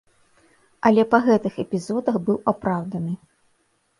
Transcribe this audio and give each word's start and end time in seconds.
Але 0.89 1.03
па 1.11 1.19
гэтых 1.27 1.59
эпізодах 1.63 2.15
быў 2.29 2.37
апраўданы. 2.53 3.13